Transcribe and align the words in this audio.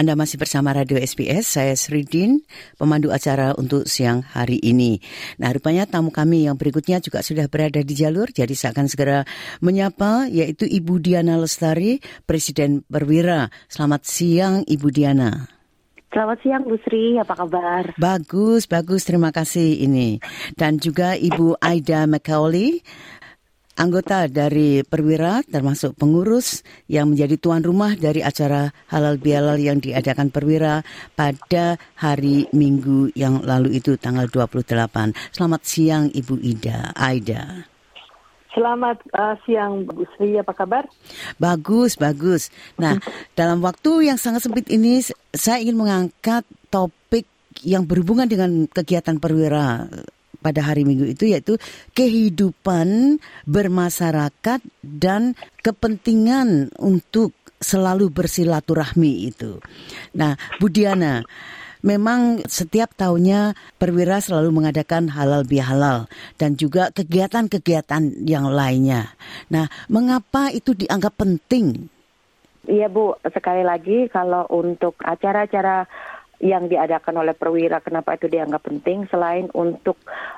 anda 0.00 0.16
masih 0.16 0.40
bersama 0.40 0.72
Radio 0.72 0.96
SBS, 0.96 1.58
saya 1.58 1.76
Sridin, 1.76 2.40
pemandu 2.80 3.12
acara 3.12 3.52
untuk 3.58 3.84
siang 3.84 4.24
hari 4.24 4.56
ini. 4.64 5.04
Nah, 5.36 5.52
rupanya 5.52 5.84
tamu 5.84 6.08
kami 6.08 6.48
yang 6.48 6.56
berikutnya 6.56 7.04
juga 7.04 7.20
sudah 7.20 7.44
berada 7.52 7.84
di 7.84 7.94
jalur, 7.94 8.32
jadi 8.32 8.52
saya 8.56 8.72
akan 8.72 8.86
segera 8.88 9.18
menyapa, 9.60 10.32
yaitu 10.32 10.64
Ibu 10.64 11.02
Diana 11.02 11.36
Lestari, 11.36 12.00
Presiden 12.24 12.80
Perwira. 12.88 13.52
Selamat 13.68 14.08
siang, 14.08 14.64
Ibu 14.64 14.88
Diana. 14.88 15.48
Selamat 16.12 16.44
siang 16.44 16.68
Bu 16.68 16.76
Sri, 16.84 17.16
apa 17.16 17.32
kabar? 17.32 17.96
Bagus, 17.96 18.68
bagus, 18.68 19.08
terima 19.08 19.32
kasih 19.32 19.80
ini. 19.80 20.20
Dan 20.52 20.76
juga 20.76 21.16
Ibu 21.16 21.56
Aida 21.56 22.04
McCauley, 22.04 22.84
anggota 23.76 24.28
dari 24.28 24.84
Perwira 24.84 25.40
termasuk 25.44 25.96
pengurus 25.96 26.60
yang 26.88 27.12
menjadi 27.12 27.36
tuan 27.40 27.64
rumah 27.64 27.96
dari 27.96 28.20
acara 28.20 28.70
halal 28.92 29.16
bihalal 29.16 29.56
yang 29.56 29.80
diadakan 29.80 30.28
Perwira 30.28 30.84
pada 31.16 31.80
hari 31.96 32.48
Minggu 32.52 33.12
yang 33.16 33.40
lalu 33.40 33.80
itu 33.80 33.96
tanggal 33.96 34.28
28. 34.28 35.32
Selamat 35.32 35.62
siang 35.64 36.04
Ibu 36.12 36.36
Ida, 36.40 36.92
Aida. 36.92 37.72
Selamat 38.52 39.00
uh, 39.16 39.32
siang 39.48 39.88
Bu 39.88 40.04
Sri, 40.12 40.36
apa 40.36 40.52
kabar? 40.52 40.84
Bagus, 41.40 41.96
bagus. 41.96 42.52
Nah, 42.76 43.00
dalam 43.38 43.64
waktu 43.64 44.12
yang 44.12 44.20
sangat 44.20 44.44
sempit 44.44 44.68
ini 44.68 45.00
saya 45.32 45.64
ingin 45.64 45.80
mengangkat 45.80 46.44
topik 46.68 47.24
yang 47.64 47.88
berhubungan 47.88 48.28
dengan 48.28 48.68
kegiatan 48.68 49.16
Perwira 49.16 49.88
pada 50.42 50.60
hari 50.66 50.82
Minggu 50.82 51.06
itu 51.06 51.30
yaitu 51.30 51.54
kehidupan 51.94 53.22
bermasyarakat 53.46 54.60
dan 54.82 55.38
kepentingan 55.62 56.74
untuk 56.82 57.32
selalu 57.62 58.10
bersilaturahmi 58.10 59.30
itu. 59.30 59.62
Nah, 60.18 60.34
Budiana, 60.58 61.22
memang 61.86 62.42
setiap 62.50 62.92
tahunnya 62.98 63.54
Perwira 63.78 64.18
selalu 64.18 64.50
mengadakan 64.50 65.10
halal 65.14 65.46
bihalal 65.46 66.10
dan 66.36 66.58
juga 66.58 66.90
kegiatan-kegiatan 66.90 68.26
yang 68.26 68.50
lainnya. 68.50 69.14
Nah, 69.48 69.70
mengapa 69.86 70.50
itu 70.50 70.74
dianggap 70.74 71.14
penting? 71.16 71.86
Iya 72.62 72.86
Bu, 72.86 73.18
sekali 73.26 73.66
lagi 73.66 74.06
kalau 74.06 74.46
untuk 74.46 74.94
acara-acara 75.02 75.86
yang 76.42 76.66
diadakan 76.66 77.22
oleh 77.22 77.34
perwira 77.38 77.78
kenapa 77.78 78.18
itu 78.18 78.26
dianggap 78.26 78.66
penting 78.66 79.06
selain 79.10 79.46
untuk 79.54 79.94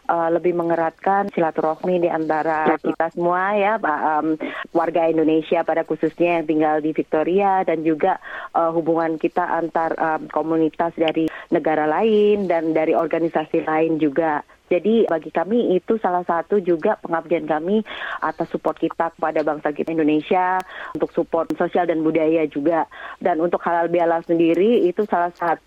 uh, 0.09 0.29
lebih 0.33 0.53
mengeratkan 0.57 1.29
silaturahmi 1.33 2.05
di 2.05 2.11
antara 2.11 2.77
kita 2.81 3.13
semua 3.13 3.57
ya 3.57 3.81
um, 3.81 4.37
warga 4.73 5.09
Indonesia 5.09 5.65
pada 5.65 5.85
khususnya 5.85 6.41
yang 6.41 6.47
tinggal 6.49 6.77
di 6.81 6.91
Victoria 6.93 7.65
dan 7.65 7.85
juga 7.85 8.21
uh, 8.53 8.71
hubungan 8.73 9.17
kita 9.17 9.43
antar 9.43 9.97
um, 9.97 10.29
komunitas 10.31 10.93
dari 10.97 11.29
negara 11.53 11.89
lain 11.89 12.49
dan 12.49 12.77
dari 12.77 12.93
organisasi 12.93 13.65
lain 13.65 13.97
juga 14.01 14.45
jadi 14.73 15.05
bagi 15.05 15.29
kami 15.29 15.77
itu 15.77 16.01
salah 16.01 16.25
satu 16.25 16.57
juga 16.57 16.97
pengabdian 17.05 17.45
kami 17.45 17.85
atas 18.25 18.49
support 18.49 18.81
kita 18.81 19.13
kepada 19.13 19.45
bangsa 19.45 19.77
kita 19.77 19.93
Indonesia 19.93 20.57
untuk 20.97 21.13
support 21.13 21.53
sosial 21.53 21.85
dan 21.85 22.01
budaya 22.01 22.49
juga. 22.49 22.89
Dan 23.21 23.45
untuk 23.45 23.61
halal 23.61 23.93
bihalal 23.93 24.25
sendiri 24.25 24.89
itu 24.89 25.05
salah 25.05 25.31
satu 25.37 25.63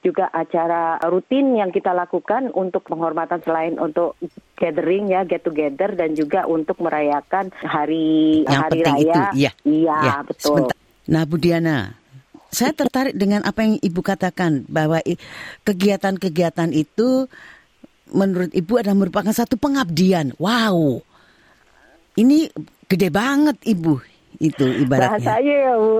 juga 0.00 0.32
acara 0.32 0.96
rutin 1.06 1.56
yang 1.60 1.68
kita 1.68 1.92
lakukan 1.92 2.48
untuk 2.56 2.88
penghormatan 2.88 3.40
selain 3.44 3.76
untuk 3.76 4.16
gathering 4.56 5.12
ya 5.12 5.28
get 5.28 5.44
together 5.44 5.92
dan 5.92 6.16
juga 6.16 6.48
untuk 6.48 6.80
merayakan 6.80 7.52
hari 7.60 8.42
Yang 8.48 8.60
hari 8.64 8.78
penting 8.80 8.96
raya. 8.96 9.04
itu, 9.04 9.20
iya. 9.36 9.52
Iya, 9.62 9.96
Ya, 10.00 10.16
betul. 10.24 10.44
sebentar. 10.68 10.76
Nah, 11.10 11.22
Bu 11.26 11.36
Diana, 11.36 11.78
saya 12.50 12.72
tertarik 12.72 13.14
dengan 13.14 13.44
apa 13.44 13.60
yang 13.62 13.76
Ibu 13.78 14.00
katakan 14.00 14.64
bahwa 14.66 14.98
kegiatan-kegiatan 15.62 16.70
itu 16.72 17.28
menurut 18.10 18.50
Ibu 18.50 18.72
adalah 18.80 18.98
merupakan 18.98 19.30
satu 19.30 19.54
pengabdian. 19.54 20.34
Wow. 20.40 21.02
Ini 22.18 22.50
gede 22.90 23.08
banget 23.12 23.56
Ibu 23.62 24.19
itu 24.40 24.64
ibaratnya. 24.64 25.20
Bahasanya 25.20 25.56
ya 25.68 25.74
Bu. 25.76 25.94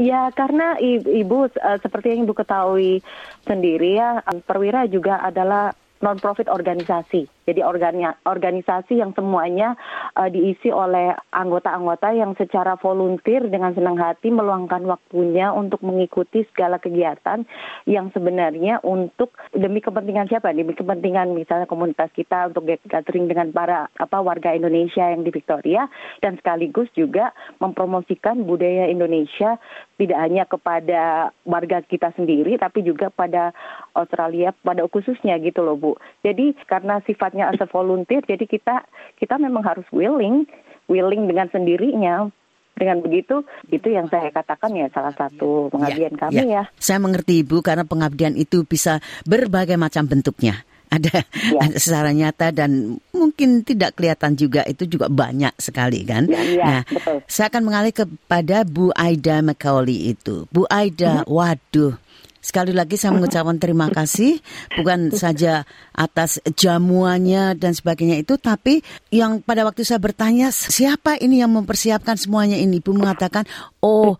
Ya 0.00 0.22
karena 0.32 0.80
Ibu 0.80 1.38
eh, 1.52 1.78
seperti 1.78 2.16
yang 2.16 2.24
Ibu 2.24 2.34
ketahui 2.34 3.04
sendiri 3.44 4.00
ya, 4.00 4.24
eh, 4.24 4.40
Perwira 4.40 4.88
juga 4.88 5.20
adalah 5.20 5.76
non-profit 6.02 6.50
organisasi. 6.50 7.41
Jadi 7.42 7.60
organi- 7.62 8.18
organisasi 8.22 9.02
yang 9.02 9.10
semuanya 9.18 9.74
eh, 10.14 10.30
diisi 10.30 10.70
oleh 10.70 11.14
anggota-anggota 11.34 12.14
yang 12.14 12.38
secara 12.38 12.78
volunteer 12.78 13.46
dengan 13.50 13.74
senang 13.74 13.98
hati 13.98 14.30
meluangkan 14.30 14.86
waktunya 14.86 15.50
untuk 15.50 15.82
mengikuti 15.82 16.46
segala 16.54 16.78
kegiatan 16.78 17.42
yang 17.90 18.14
sebenarnya 18.14 18.78
untuk 18.86 19.34
demi 19.50 19.82
kepentingan 19.82 20.30
siapa? 20.30 20.54
Demi 20.54 20.76
kepentingan 20.78 21.34
misalnya 21.34 21.66
komunitas 21.66 22.14
kita 22.14 22.52
untuk 22.54 22.66
gathering 22.86 23.26
dengan 23.26 23.50
para 23.50 23.90
apa 23.98 24.18
warga 24.22 24.54
Indonesia 24.54 25.10
yang 25.10 25.26
di 25.26 25.34
Victoria 25.34 25.90
dan 26.22 26.38
sekaligus 26.38 26.86
juga 26.94 27.34
mempromosikan 27.58 28.46
budaya 28.46 28.86
Indonesia 28.86 29.58
tidak 29.98 30.18
hanya 30.18 30.44
kepada 30.46 31.30
warga 31.46 31.78
kita 31.86 32.10
sendiri 32.18 32.58
tapi 32.58 32.82
juga 32.82 33.10
pada 33.10 33.54
Australia 33.94 34.50
pada 34.62 34.86
khususnya 34.90 35.38
gitu 35.38 35.62
loh 35.62 35.78
Bu. 35.78 35.92
Jadi 36.26 36.54
karena 36.66 36.98
sifatnya 37.32 37.48
as 37.48 37.60
a 37.64 37.68
volunteer 37.72 38.20
jadi 38.28 38.44
kita 38.44 38.84
kita 39.16 39.40
memang 39.40 39.64
harus 39.64 39.88
willing 39.88 40.44
willing 40.92 41.24
dengan 41.24 41.48
sendirinya. 41.48 42.28
Dengan 42.72 43.04
begitu 43.04 43.44
itu 43.68 43.92
yang 43.92 44.08
saya 44.08 44.32
katakan 44.32 44.72
ya 44.72 44.88
salah 44.96 45.12
satu 45.12 45.68
pengabdian 45.68 46.16
kami 46.16 46.56
ya. 46.56 46.64
Saya 46.80 47.04
mengerti 47.04 47.44
Ibu 47.44 47.60
karena 47.60 47.84
pengabdian 47.84 48.32
itu 48.32 48.64
bisa 48.64 48.96
berbagai 49.28 49.76
macam 49.76 50.08
bentuknya. 50.08 50.64
Ada, 50.88 51.24
Ya. 51.52 51.60
ada 51.68 51.76
secara 51.76 52.10
nyata 52.16 52.48
dan 52.48 52.96
mungkin 53.12 53.60
tidak 53.60 54.00
kelihatan 54.00 54.40
juga 54.40 54.64
itu 54.64 54.88
juga 54.88 55.12
banyak 55.12 55.52
sekali 55.60 56.00
kan. 56.08 56.24
Ya, 56.24 56.40
iya, 56.42 56.64
nah, 56.64 56.82
betul. 56.88 57.20
saya 57.28 57.52
akan 57.52 57.62
mengalih 57.64 57.92
kepada 57.92 58.64
Bu 58.64 58.88
Aida 58.96 59.44
McCauley 59.44 60.16
itu. 60.16 60.48
Bu 60.48 60.64
Aida, 60.72 61.28
waduh. 61.28 62.00
Sekali 62.42 62.74
lagi 62.74 62.98
saya 62.98 63.14
mengucapkan 63.14 63.54
terima 63.62 63.86
kasih 63.86 64.42
bukan 64.74 65.14
saja 65.14 65.62
atas 65.94 66.42
jamuannya 66.58 67.54
dan 67.54 67.70
sebagainya 67.70 68.18
itu 68.18 68.34
tapi 68.34 68.82
yang 69.14 69.38
pada 69.46 69.62
waktu 69.62 69.86
saya 69.86 70.02
bertanya 70.02 70.50
siapa 70.50 71.14
ini 71.22 71.38
yang 71.38 71.54
mempersiapkan 71.54 72.18
semuanya 72.18 72.58
ini? 72.58 72.82
Ibu 72.82 72.98
mengatakan 72.98 73.46
oh 73.78 74.18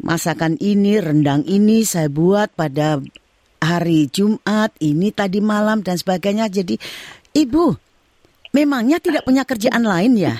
masakan 0.00 0.56
ini 0.64 0.96
rendang 0.96 1.44
ini 1.44 1.84
saya 1.84 2.08
buat 2.08 2.56
pada 2.56 3.04
hari 3.60 4.08
Jumat 4.08 4.72
ini 4.80 5.12
tadi 5.12 5.44
malam 5.44 5.84
dan 5.84 6.00
sebagainya. 6.00 6.48
Jadi 6.48 6.80
Ibu 7.36 7.76
memangnya 8.56 8.96
tidak 8.96 9.28
punya 9.28 9.44
kerjaan 9.44 9.84
lain 9.84 10.16
ya? 10.16 10.34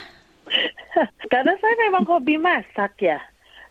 Karena 1.32 1.52
saya 1.60 1.74
memang 1.76 2.08
hobi 2.08 2.40
masak 2.40 2.96
ya. 3.04 3.20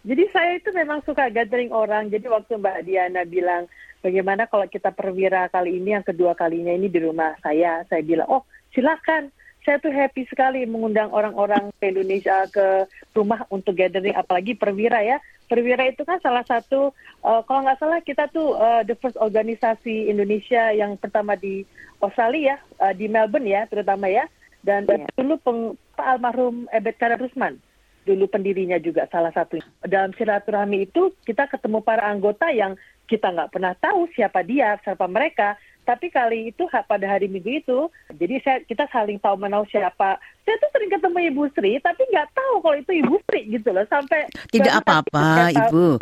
Jadi 0.07 0.23
saya 0.31 0.55
itu 0.55 0.71
memang 0.71 1.03
suka 1.03 1.27
gathering 1.27 1.75
orang. 1.75 2.07
Jadi 2.07 2.31
waktu 2.31 2.55
Mbak 2.55 2.87
Diana 2.87 3.27
bilang 3.27 3.67
bagaimana 3.99 4.47
kalau 4.47 4.63
kita 4.71 4.95
perwira 4.95 5.51
kali 5.51 5.83
ini 5.83 5.99
yang 5.99 6.05
kedua 6.07 6.31
kalinya 6.31 6.71
ini 6.71 6.87
di 6.87 7.03
rumah 7.03 7.35
saya, 7.43 7.83
saya 7.91 7.99
bilang 8.07 8.31
oh 8.31 8.47
silakan. 8.71 9.35
Saya 9.67 9.83
tuh 9.83 9.91
happy 9.91 10.23
sekali 10.31 10.63
mengundang 10.63 11.11
orang-orang 11.11 11.75
ke 11.75 11.91
Indonesia 11.91 12.47
ke 12.47 12.87
rumah 13.11 13.43
untuk 13.51 13.75
gathering, 13.75 14.15
apalagi 14.15 14.55
perwira 14.55 15.03
ya. 15.03 15.19
Perwira 15.51 15.83
itu 15.91 16.07
kan 16.07 16.23
salah 16.23 16.47
satu, 16.47 16.95
uh, 17.19 17.43
kalau 17.43 17.67
nggak 17.67 17.75
salah 17.75 17.99
kita 17.99 18.31
tuh 18.31 18.55
uh, 18.55 18.87
the 18.87 18.95
first 19.03 19.19
organisasi 19.19 20.07
Indonesia 20.07 20.71
yang 20.71 20.95
pertama 20.95 21.35
di 21.35 21.67
Australia, 21.99 22.55
uh, 22.79 22.95
di 22.95 23.11
Melbourne 23.11 23.43
ya, 23.43 23.67
terutama 23.67 24.07
ya. 24.07 24.23
Dan 24.63 24.87
Iya. 24.87 25.03
dulu 25.19 25.35
peng, 25.43 25.59
Pak 25.99 26.15
almarhum 26.15 26.71
Ebet 26.71 26.95
Karar 26.95 27.19
Rusman 27.19 27.59
dulu 28.07 28.31
pendirinya 28.31 28.79
juga 28.79 29.03
salah 29.11 29.35
satu. 29.35 29.59
Dalam 29.83 30.15
silaturahmi 30.15 30.87
itu 30.87 31.11
kita 31.27 31.51
ketemu 31.51 31.83
para 31.83 32.07
anggota 32.07 32.47
yang 32.55 32.79
kita 33.07 33.31
nggak 33.35 33.51
pernah 33.51 33.75
tahu 33.75 34.07
siapa 34.15 34.39
dia, 34.47 34.79
siapa 34.83 35.03
mereka. 35.11 35.59
Tapi 35.87 36.11
kali 36.11 36.51
itu 36.51 36.67
pada 36.67 37.07
hari 37.07 37.31
Minggu 37.31 37.63
itu, 37.63 37.87
jadi 38.11 38.43
saya 38.43 38.57
kita 38.67 38.91
saling 38.91 39.23
tahu 39.23 39.39
menau 39.39 39.63
siapa. 39.71 40.19
Saya 40.43 40.59
tuh 40.59 40.67
sering 40.75 40.91
ketemu 40.91 41.31
Ibu 41.31 41.47
Sri, 41.55 41.79
tapi 41.79 42.03
nggak 42.11 42.27
tahu 42.35 42.59
kalau 42.59 42.75
itu 42.75 42.91
Ibu 42.91 43.15
Sri 43.23 43.41
gitu 43.55 43.71
loh. 43.71 43.87
Sampai 43.87 44.27
Tidak 44.51 44.83
apa-apa. 44.83 45.47
Ibu. 45.55 45.95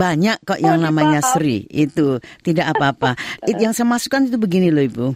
Banyak 0.00 0.48
kok 0.48 0.56
yang 0.64 0.80
Oh, 0.80 0.84
namanya. 0.88 1.20
Sri. 1.20 1.68
Itu 1.68 2.24
tidak 2.40 2.72
apa-apa. 2.72 3.20
Yang 3.60 3.76
saya 3.76 3.88
masukkan 3.92 4.24
itu 4.24 4.40
begini 4.40 4.72
loh, 4.72 4.84
Ibu. 4.88 5.06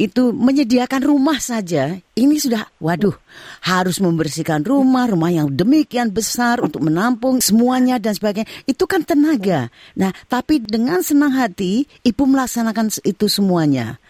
Itu 0.00 0.32
menyediakan 0.32 1.04
rumah 1.04 1.36
saja, 1.36 2.00
ini 2.16 2.40
sudah, 2.40 2.64
waduh, 2.80 3.12
harus 3.60 4.00
membersihkan 4.00 4.64
rumah, 4.64 5.04
rumah 5.04 5.28
yang 5.28 5.52
demikian 5.52 6.08
besar 6.08 6.64
untuk 6.64 6.80
menampung 6.80 7.36
semuanya 7.44 8.00
dan 8.00 8.16
sebagainya. 8.16 8.48
Itu 8.64 8.88
kan 8.88 9.04
tenaga. 9.04 9.68
Nah, 9.92 10.16
tapi 10.24 10.64
dengan 10.64 11.04
senang 11.04 11.36
hati, 11.36 11.84
ibu 12.00 12.24
melaksanakan 12.24 12.88
itu 13.04 13.28
semuanya. 13.28 14.00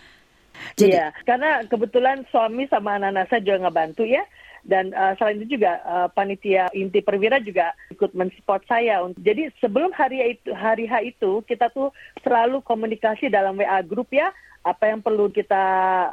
Jadi, 0.79 0.95
iya, 0.95 1.11
karena 1.27 1.67
kebetulan 1.67 2.23
suami 2.31 2.71
sama 2.71 2.95
anak-anak 2.95 3.27
saya 3.27 3.43
juga 3.43 3.67
ngebantu 3.67 4.07
ya. 4.07 4.23
Dan 4.61 4.93
uh, 4.93 5.17
selain 5.17 5.41
itu 5.41 5.57
juga 5.57 5.81
uh, 5.89 6.09
panitia 6.13 6.69
inti 6.77 7.01
perwira 7.01 7.41
juga 7.41 7.73
ikut 7.91 8.13
mensupport 8.13 8.61
saya. 8.69 9.01
Jadi 9.17 9.49
sebelum 9.57 9.89
hari 9.97 10.37
itu 10.37 10.53
hari 10.53 10.85
H 10.85 11.17
itu 11.17 11.41
kita 11.49 11.73
tuh 11.73 11.89
selalu 12.21 12.61
komunikasi 12.61 13.33
dalam 13.33 13.57
WA 13.57 13.81
grup 13.81 14.13
ya 14.13 14.29
apa 14.61 14.93
yang 14.93 15.01
perlu 15.01 15.33
kita 15.33 15.63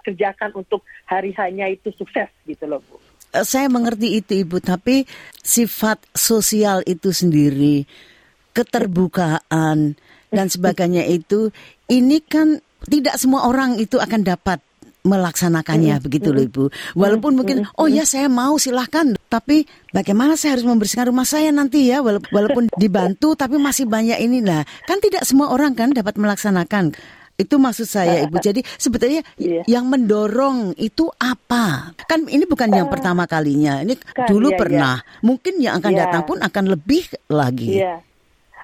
kerjakan 0.08 0.56
untuk 0.56 0.84
hari 1.04 1.36
hanya 1.36 1.68
itu 1.68 1.92
sukses 1.96 2.32
gitu 2.48 2.64
loh 2.64 2.80
Bu. 2.88 2.96
Eh, 3.36 3.44
saya 3.44 3.68
mengerti 3.68 4.24
itu 4.24 4.40
Ibu, 4.48 4.64
tapi 4.64 5.04
sifat 5.44 6.00
sosial 6.16 6.80
itu 6.88 7.12
sendiri, 7.12 7.84
keterbukaan 8.56 10.00
dan 10.32 10.48
sebagainya 10.48 11.04
itu, 11.20 11.52
ini 11.92 12.24
kan 12.24 12.64
tidak 12.88 13.20
semua 13.20 13.52
orang 13.52 13.76
itu 13.84 14.00
akan 14.00 14.24
dapat 14.24 14.64
melaksanakannya 15.08 16.00
mm 16.00 16.04
begitu 16.04 16.36
loh 16.36 16.44
Ibu. 16.44 16.64
Walaupun 17.00 17.32
mm 17.36 17.38
mungkin 17.40 17.58
oh 17.80 17.88
ya 17.88 18.04
saya 18.04 18.32
mau 18.32 18.56
silahkan, 18.60 19.16
tapi 19.28 19.68
bagaimana 19.92 20.40
saya 20.40 20.60
harus 20.60 20.68
membersihkan 20.68 21.12
rumah 21.12 21.28
saya 21.28 21.52
nanti 21.52 21.88
ya 21.88 22.04
walaupun 22.04 22.72
dibantu 22.82 23.36
tapi 23.36 23.60
masih 23.60 23.88
banyak 23.88 24.20
ini 24.20 24.40
lah. 24.44 24.64
Kan 24.88 25.04
tidak 25.04 25.24
semua 25.28 25.52
orang 25.52 25.76
kan 25.76 25.92
dapat 25.92 26.16
melaksanakan. 26.16 26.96
Itu 27.38 27.62
maksud 27.62 27.86
saya 27.86 28.26
Ibu. 28.26 28.42
Jadi 28.48 28.66
sebetulnya 28.82 29.22
yeah. 29.38 29.62
yang 29.70 29.86
mendorong 29.86 30.74
itu 30.82 31.06
apa? 31.22 31.94
Kan 32.10 32.26
ini 32.26 32.50
bukan 32.50 32.74
yang 32.74 32.90
uh, 32.90 32.92
pertama 32.92 33.30
kalinya. 33.30 33.86
Ini 33.86 33.94
kan, 34.02 34.26
dulu 34.26 34.50
yeah, 34.50 34.60
pernah. 34.60 34.96
Yeah. 35.00 35.22
Mungkin 35.22 35.54
yang 35.62 35.74
akan 35.78 35.94
yeah. 35.94 36.02
datang 36.10 36.24
pun 36.26 36.38
akan 36.42 36.66
lebih 36.74 37.06
lagi. 37.30 37.78
Yeah. 37.78 38.02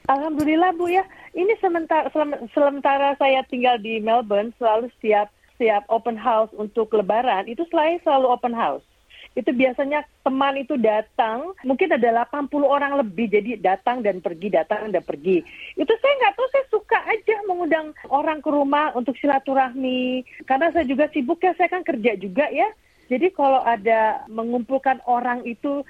Alhamdulillah 0.09 0.73
Bu 0.75 0.89
ya. 0.89 1.05
Ini 1.37 1.53
sementara 1.61 2.09
sementara 2.51 3.15
saya 3.21 3.45
tinggal 3.47 3.79
di 3.79 4.01
Melbourne 4.01 4.51
selalu 4.57 4.89
setiap 4.99 5.29
setiap 5.55 5.85
open 5.87 6.17
house 6.17 6.49
untuk 6.57 6.89
lebaran 6.91 7.45
itu 7.45 7.61
selain 7.69 8.01
selalu 8.01 8.33
open 8.33 8.51
house 8.51 8.83
itu 9.33 9.49
biasanya 9.49 10.05
teman 10.21 10.59
itu 10.59 10.75
datang, 10.77 11.55
mungkin 11.65 11.89
ada 11.95 12.27
80 12.27 12.49
orang 12.63 12.99
lebih, 13.01 13.31
jadi 13.31 13.57
datang 13.57 14.03
dan 14.03 14.19
pergi, 14.19 14.47
datang 14.53 14.93
dan 14.93 15.01
pergi. 15.01 15.41
Itu 15.79 15.93
saya 15.99 16.13
nggak 16.19 16.33
tahu, 16.37 16.47
saya 16.51 16.65
suka 16.69 16.99
aja 17.07 17.35
mengundang 17.49 17.95
orang 18.11 18.43
ke 18.43 18.49
rumah 18.51 18.93
untuk 18.93 19.17
silaturahmi. 19.17 20.23
Karena 20.45 20.69
saya 20.69 20.85
juga 20.85 21.09
sibuk 21.09 21.41
ya, 21.41 21.57
saya 21.57 21.71
kan 21.71 21.81
kerja 21.81 22.13
juga 22.19 22.47
ya. 22.53 22.69
Jadi 23.11 23.33
kalau 23.35 23.59
ada 23.61 24.23
mengumpulkan 24.31 25.03
orang 25.09 25.43
itu, 25.43 25.83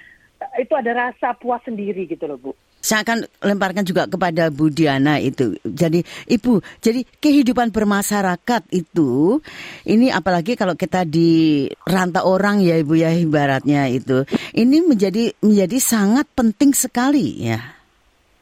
itu 0.60 0.74
ada 0.74 0.92
rasa 1.12 1.38
puas 1.38 1.62
sendiri 1.64 2.10
gitu 2.10 2.28
loh 2.28 2.40
Bu 2.40 2.52
saya 2.84 3.08
akan 3.08 3.24
lemparkan 3.40 3.88
juga 3.88 4.12
kepada 4.12 4.52
Bu 4.52 4.68
Diana 4.68 5.16
itu. 5.24 5.56
Jadi 5.64 6.04
Ibu, 6.28 6.60
jadi 6.84 7.08
kehidupan 7.24 7.72
bermasyarakat 7.72 8.68
itu 8.76 9.40
ini 9.88 10.12
apalagi 10.12 10.60
kalau 10.60 10.76
kita 10.76 11.08
di 11.08 11.64
rantau 11.88 12.28
orang 12.28 12.60
ya 12.60 12.76
Ibu 12.76 12.94
ya 13.00 13.16
ibaratnya 13.16 13.88
itu. 13.88 14.28
Ini 14.52 14.84
menjadi 14.84 15.32
menjadi 15.40 15.78
sangat 15.80 16.28
penting 16.36 16.76
sekali 16.76 17.48
ya. 17.48 17.83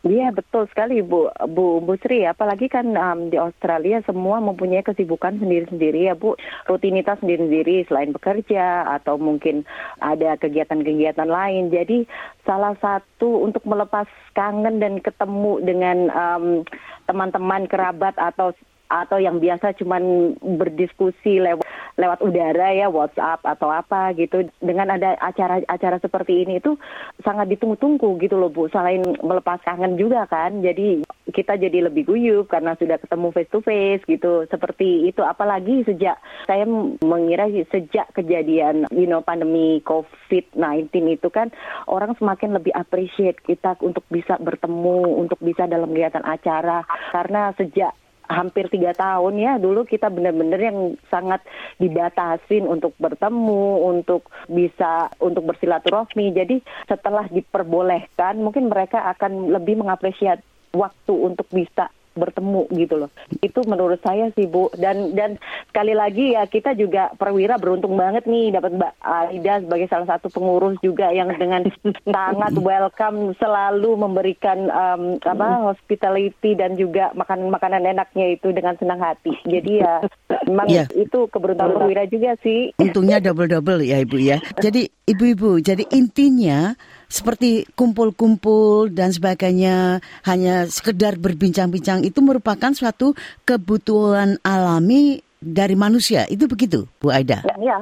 Iya 0.01 0.33
betul 0.33 0.65
sekali 0.65 1.06
Bu 1.06 1.30
Bu 1.53 1.77
Bu 1.77 1.94
Sri. 2.01 2.25
Apalagi 2.25 2.65
kan 2.74 2.89
um, 2.98 3.30
di 3.30 3.38
Australia 3.38 4.01
semua 4.01 4.42
mempunyai 4.42 4.81
kesibukan 4.81 5.38
sendiri-sendiri 5.38 6.09
ya 6.09 6.18
Bu. 6.18 6.33
Rutinitas 6.65 7.21
sendiri-sendiri 7.21 7.86
selain 7.86 8.09
bekerja 8.09 8.89
atau 8.98 9.21
mungkin 9.21 9.62
ada 10.01 10.42
kegiatan-kegiatan 10.42 11.30
lain. 11.30 11.69
Jadi 11.69 12.09
salah 12.50 12.74
satu 12.81 13.45
untuk 13.45 13.62
melepas 13.69 14.09
kangen 14.33 14.81
dan 14.81 14.98
ketemu 15.06 15.62
dengan 15.62 16.09
teman 16.09 16.65
teman-teman 17.06 17.69
kerabat 17.69 18.18
atau 18.18 18.56
atau 18.91 19.15
yang 19.23 19.39
biasa 19.39 19.71
cuman 19.79 20.35
berdiskusi 20.43 21.39
lewat 21.39 21.63
lewat 21.95 22.19
udara 22.19 22.75
ya 22.75 22.91
WhatsApp 22.91 23.39
atau 23.47 23.71
apa 23.71 24.11
gitu. 24.19 24.43
Dengan 24.59 24.91
ada 24.99 25.15
acara-acara 25.23 26.03
seperti 26.03 26.43
ini 26.43 26.59
itu 26.59 26.75
sangat 27.23 27.47
ditunggu-tunggu 27.55 28.19
gitu 28.19 28.35
loh 28.35 28.51
Bu. 28.51 28.67
Selain 28.67 28.99
melepas 29.23 29.63
kangen 29.63 29.95
juga 29.95 30.27
kan 30.27 30.59
jadi 30.59 30.99
kita 31.31 31.55
jadi 31.55 31.88
lebih 31.88 32.11
guyup 32.11 32.51
karena 32.51 32.75
sudah 32.75 32.99
ketemu 32.99 33.27
face 33.31 33.51
to 33.51 33.59
face 33.63 34.03
gitu. 34.09 34.43
Seperti 34.51 35.07
itu 35.07 35.23
apalagi 35.23 35.87
sejak 35.87 36.19
saya 36.44 36.67
mengira 36.99 37.47
sejak 37.71 38.11
kejadian 38.11 38.89
you 38.91 39.07
know 39.07 39.23
pandemi 39.23 39.79
COVID-19 39.87 40.91
itu 41.15 41.31
kan 41.31 41.53
orang 41.87 42.11
semakin 42.19 42.59
lebih 42.59 42.75
appreciate 42.75 43.39
kita 43.45 43.79
untuk 43.79 44.03
bisa 44.11 44.35
bertemu 44.41 45.15
untuk 45.15 45.39
bisa 45.39 45.69
dalam 45.69 45.94
kegiatan 45.94 46.25
acara. 46.25 46.83
Karena 47.13 47.53
sejak 47.55 47.94
hampir 48.31 48.72
tiga 48.72 48.95
tahun 48.95 49.38
ya 49.38 49.60
dulu 49.60 49.83
kita 49.83 50.07
benar-benar 50.07 50.60
yang 50.60 50.95
sangat 51.12 51.44
dibatasin 51.78 52.66
untuk 52.66 52.95
bertemu 52.98 53.86
untuk 53.86 54.31
bisa 54.48 55.12
untuk 55.19 55.51
bersilaturahmi. 55.51 56.31
Jadi 56.33 56.63
setelah 56.88 57.28
diperbolehkan 57.28 58.39
mungkin 58.39 58.72
mereka 58.72 59.04
akan 59.12 59.51
lebih 59.51 59.80
mengapresiasi 59.83 60.42
waktu 60.72 61.13
untuk 61.13 61.48
bisa 61.51 61.92
bertemu 62.15 62.67
gitu 62.75 62.95
loh. 62.99 63.09
Itu 63.39 63.63
menurut 63.67 63.99
saya 64.03 64.29
sih 64.35 64.47
Bu 64.47 64.71
dan 64.75 65.15
dan 65.15 65.39
sekali 65.71 65.95
lagi 65.95 66.35
ya 66.35 66.43
kita 66.47 66.75
juga 66.75 67.11
perwira 67.15 67.55
beruntung 67.55 67.95
banget 67.95 68.27
nih 68.27 68.51
dapat 68.55 68.75
Mbak 68.75 68.93
Aida 69.01 69.53
sebagai 69.63 69.87
salah 69.87 70.07
satu 70.17 70.27
pengurus 70.27 70.75
juga 70.83 71.09
yang 71.11 71.31
dengan 71.35 71.67
sangat 72.03 72.53
welcome 72.59 73.33
selalu 73.39 73.95
memberikan 73.95 74.67
um, 74.71 75.03
apa 75.23 75.71
hospitality 75.71 76.55
dan 76.55 76.75
juga 76.75 77.15
makanan-makanan 77.15 77.87
enaknya 77.87 78.35
itu 78.35 78.51
dengan 78.51 78.75
senang 78.75 78.99
hati. 78.99 79.35
Jadi 79.47 79.81
ya 79.83 80.03
memang 80.47 80.67
yeah. 80.67 80.87
itu 80.95 81.27
keberuntungan 81.31 81.79
perwira 81.79 82.03
juga 82.07 82.35
sih. 82.43 82.75
Untungnya 82.79 83.23
double-double 83.23 83.87
ya 83.87 84.03
Ibu 84.03 84.17
ya. 84.19 84.37
Jadi 84.59 84.87
ibu-ibu, 85.07 85.59
jadi 85.63 85.83
intinya 85.95 86.75
seperti 87.11 87.67
kumpul-kumpul 87.75 88.87
dan 88.87 89.11
sebagainya 89.11 89.99
hanya 90.23 90.63
sekedar 90.71 91.19
berbincang-bincang 91.19 92.07
itu 92.07 92.23
merupakan 92.23 92.71
suatu 92.71 93.11
kebutuhan 93.43 94.39
alami 94.47 95.19
dari 95.43 95.75
manusia. 95.75 96.23
Itu 96.31 96.47
begitu, 96.47 96.87
Bu 97.03 97.11
Aida? 97.11 97.43
Ya, 97.43 97.55
ya. 97.59 97.77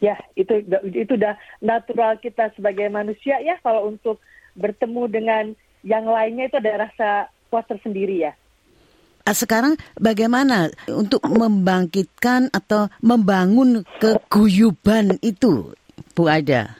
Ya, 0.00 0.16
itu 0.32 0.64
itu 0.96 1.12
udah 1.12 1.36
natural 1.60 2.16
kita 2.24 2.48
sebagai 2.56 2.88
manusia 2.88 3.36
ya 3.44 3.60
kalau 3.60 3.92
untuk 3.92 4.16
bertemu 4.56 5.02
dengan 5.12 5.44
yang 5.84 6.08
lainnya 6.08 6.48
itu 6.48 6.56
ada 6.56 6.88
rasa 6.88 7.08
puas 7.52 7.68
tersendiri 7.68 8.24
ya. 8.24 8.32
Ah, 9.28 9.36
sekarang 9.36 9.76
bagaimana 10.00 10.72
untuk 10.88 11.20
membangkitkan 11.28 12.48
atau 12.48 12.88
membangun 13.04 13.84
keguyuban 14.00 15.20
itu, 15.20 15.76
Bu 16.16 16.32
Aida? 16.32 16.79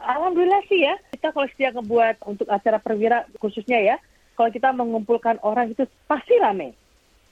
Alhamdulillah 0.00 0.62
sih 0.66 0.80
ya. 0.84 0.94
Kita 1.12 1.32
kalau 1.32 1.48
setiap 1.52 1.72
ngebuat 1.76 2.24
untuk 2.24 2.48
acara 2.48 2.80
perwira 2.80 3.28
khususnya 3.36 3.78
ya, 3.80 3.96
kalau 4.34 4.48
kita 4.48 4.72
mengumpulkan 4.72 5.36
orang 5.44 5.72
itu 5.72 5.84
pasti 6.08 6.36
rame. 6.40 6.72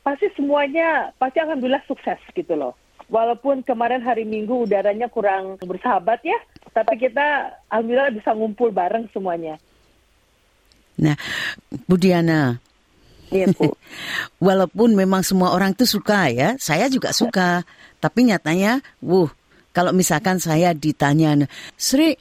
Pasti 0.04 0.28
semuanya, 0.36 1.12
pasti 1.16 1.40
alhamdulillah 1.40 1.84
sukses 1.88 2.20
gitu 2.32 2.52
loh. 2.56 2.76
Walaupun 3.08 3.64
kemarin 3.64 4.04
hari 4.04 4.28
Minggu 4.28 4.68
udaranya 4.68 5.08
kurang 5.08 5.56
bersahabat 5.60 6.20
ya, 6.20 6.36
tapi 6.76 7.00
kita 7.00 7.56
alhamdulillah 7.72 8.12
bisa 8.12 8.36
ngumpul 8.36 8.68
bareng 8.68 9.08
semuanya. 9.16 9.56
Nah, 11.00 11.16
Bu 11.88 11.96
Diana, 11.96 12.60
Iya, 13.28 13.52
Bu. 13.52 13.72
Walaupun 14.46 14.96
memang 14.96 15.20
semua 15.20 15.52
orang 15.52 15.76
itu 15.76 15.84
suka 15.84 16.32
ya, 16.32 16.56
saya 16.56 16.88
juga 16.88 17.12
suka. 17.12 17.64
Tapi 18.00 18.28
nyatanya, 18.28 18.80
wuh, 19.04 19.28
kalau 19.76 19.92
misalkan 19.92 20.40
saya 20.40 20.72
ditanya, 20.72 21.48
Sri, 21.76 22.16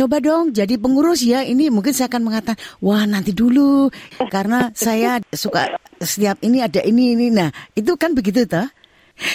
coba 0.00 0.16
dong 0.24 0.56
jadi 0.56 0.80
pengurus 0.80 1.20
ya. 1.20 1.44
Ini 1.44 1.68
mungkin 1.68 1.92
saya 1.92 2.08
akan 2.08 2.24
mengatakan 2.24 2.56
wah 2.80 3.04
nanti 3.04 3.36
dulu. 3.36 3.92
Karena 4.32 4.72
saya 4.72 5.20
suka 5.36 5.76
setiap 6.00 6.40
ini 6.40 6.64
ada 6.64 6.80
ini 6.80 7.12
ini. 7.12 7.28
Nah 7.28 7.52
itu 7.76 7.92
kan 8.00 8.16
begitu 8.16 8.48
toh 8.48 8.64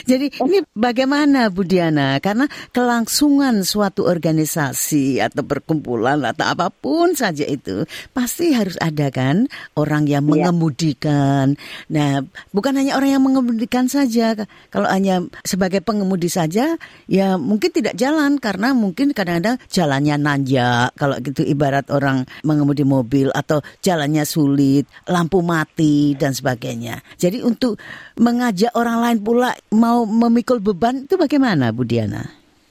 jadi 0.06 0.32
ini 0.32 0.66
bagaimana 0.74 1.50
Bu 1.54 1.66
Diana? 1.66 2.18
Karena 2.18 2.50
kelangsungan 2.74 3.62
suatu 3.62 4.06
organisasi 4.06 5.22
atau 5.22 5.46
perkumpulan 5.46 6.22
atau 6.26 6.46
apa 6.46 6.74
pun 6.74 7.14
saja 7.14 7.46
itu 7.46 7.86
pasti 8.12 8.52
harus 8.54 8.76
ada 8.82 9.10
kan 9.14 9.46
orang 9.78 10.10
yang 10.10 10.26
iya. 10.30 10.50
mengemudikan. 10.50 11.58
Nah, 11.90 12.26
bukan 12.52 12.74
hanya 12.78 12.98
orang 12.98 13.18
yang 13.18 13.24
mengemudikan 13.24 13.86
saja. 13.86 14.34
Kalau 14.74 14.90
hanya 14.90 15.24
sebagai 15.46 15.82
pengemudi 15.82 16.28
saja, 16.28 16.78
ya 17.06 17.28
mungkin 17.38 17.70
tidak 17.72 17.98
jalan 17.98 18.38
karena 18.42 18.74
mungkin 18.74 19.14
kadang-kadang 19.14 19.62
jalannya 19.70 20.16
nanjak. 20.18 20.94
Kalau 20.98 21.18
gitu 21.22 21.46
ibarat 21.46 21.88
orang 21.94 22.26
mengemudi 22.42 22.84
mobil 22.86 23.30
atau 23.34 23.62
jalannya 23.82 24.26
sulit, 24.26 24.90
lampu 25.10 25.42
mati 25.46 26.18
dan 26.18 26.34
sebagainya. 26.34 27.02
Jadi 27.18 27.46
untuk 27.46 27.78
mengajak 28.18 28.72
orang 28.74 28.98
lain 29.04 29.20
pula 29.22 29.52
mau 29.76 30.08
memikul 30.08 30.64
beban 30.64 31.04
itu 31.04 31.20
bagaimana 31.20 31.70
Bu 31.76 31.84
Diana? 31.84 32.24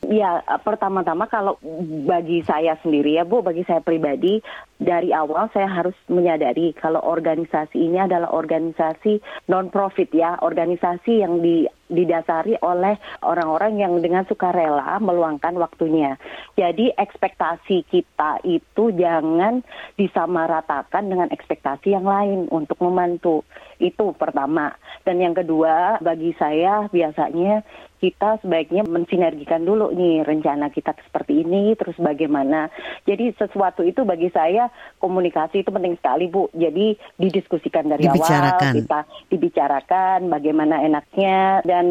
Ya, 0.04 0.44
pertama-tama 0.61 1.25
kalau 1.32 1.56
bagi 2.04 2.44
saya 2.44 2.76
sendiri 2.84 3.16
ya 3.16 3.25
Bu, 3.25 3.40
bagi 3.40 3.64
saya 3.64 3.80
pribadi, 3.80 4.37
dari 4.78 5.14
awal 5.14 5.47
saya 5.54 5.71
harus 5.71 5.95
menyadari 6.11 6.75
kalau 6.75 6.99
organisasi 6.99 7.78
ini 7.78 8.02
adalah 8.02 8.35
organisasi 8.35 9.23
non-profit 9.47 10.11
ya, 10.11 10.35
organisasi 10.43 11.23
yang 11.23 11.38
di, 11.38 11.62
didasari 11.87 12.59
oleh 12.59 12.99
orang-orang 13.23 13.78
yang 13.78 13.95
dengan 14.02 14.26
sukarela 14.26 14.99
meluangkan 14.99 15.54
waktunya. 15.62 16.19
Jadi 16.59 16.90
ekspektasi 16.90 17.87
kita 17.87 18.43
itu 18.43 18.90
jangan 18.99 19.62
disamaratakan 19.95 21.07
dengan 21.07 21.31
ekspektasi 21.31 21.95
yang 21.95 22.07
lain 22.09 22.50
untuk 22.50 22.83
membantu. 22.83 23.47
Itu 23.78 24.14
pertama. 24.19 24.75
Dan 25.07 25.23
yang 25.23 25.37
kedua, 25.37 26.02
bagi 26.02 26.35
saya 26.35 26.88
biasanya 26.90 27.62
kita 28.04 28.37
sebaiknya 28.45 28.85
mensinergikan 28.85 29.64
dulu 29.64 29.88
nih 29.97 30.28
rencana 30.28 30.69
kita 30.69 30.93
seperti 31.09 31.40
ini, 31.40 31.73
terus 31.73 31.97
bagaimana. 31.97 32.69
Jadi 33.09 33.33
sesuatu 33.33 33.81
itu 33.81 34.04
bagi 34.04 34.28
saya 34.28 34.63
komunikasi 35.00 35.64
itu 35.64 35.71
penting 35.73 35.97
sekali 35.99 36.28
Bu. 36.28 36.52
Jadi 36.54 36.94
didiskusikan 37.18 37.88
dari 37.88 38.06
awal, 38.06 38.59
kita 38.75 39.00
dibicarakan 39.33 40.28
bagaimana 40.30 40.85
enaknya 40.85 41.64
dan 41.64 41.87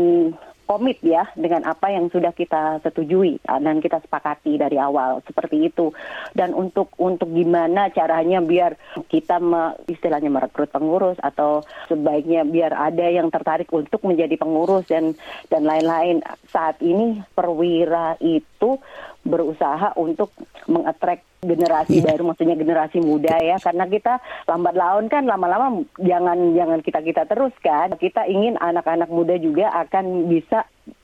komit 0.63 0.97
ya 1.03 1.27
dengan 1.35 1.67
apa 1.67 1.91
yang 1.91 2.07
sudah 2.09 2.31
kita 2.31 2.79
setujui 2.81 3.37
ah, 3.45 3.59
dan 3.59 3.83
kita 3.83 3.99
sepakati 3.99 4.55
dari 4.57 4.79
awal 4.79 5.21
seperti 5.27 5.69
itu. 5.69 5.91
Dan 6.31 6.55
untuk 6.55 6.95
untuk 6.97 7.29
gimana 7.29 7.91
caranya 7.91 8.39
biar 8.39 8.73
kita 9.11 9.37
me, 9.37 9.77
istilahnya 9.91 10.31
merekrut 10.31 10.71
pengurus 10.71 11.19
atau 11.19 11.61
sebaiknya 11.91 12.47
biar 12.47 12.73
ada 12.73 13.05
yang 13.05 13.29
tertarik 13.29 13.69
untuk 13.69 14.01
menjadi 14.07 14.33
pengurus 14.39 14.87
dan 14.87 15.13
dan 15.51 15.67
lain-lain. 15.67 16.23
Saat 16.49 16.79
ini 16.81 17.21
perwira 17.35 18.15
itu 18.23 18.52
berusaha 19.23 19.95
untuk 19.95 20.31
mengattract 20.67 21.23
generasi 21.43 21.99
yeah. 21.99 22.07
baru 22.11 22.23
maksudnya 22.31 22.55
generasi 22.55 22.97
muda 23.03 23.35
ya 23.39 23.59
karena 23.59 23.85
kita 23.87 24.23
lambat 24.47 24.75
laun 24.75 25.05
kan 25.11 25.27
lama-lama 25.27 25.83
jangan 25.99 26.55
jangan 26.55 26.79
kita 26.79 26.99
kita 27.03 27.23
terus 27.27 27.53
kan 27.59 27.95
kita 27.99 28.23
ingin 28.27 28.55
anak-anak 28.59 29.11
muda 29.11 29.35
juga 29.39 29.71
akan 29.75 30.31
bisa 30.31 30.63